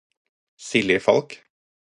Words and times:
Silje 0.69 0.97
Falch 0.99 1.45